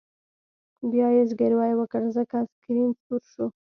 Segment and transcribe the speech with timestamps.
[0.91, 3.45] بیا یې زګیروی وکړ ځکه سکرین سور شو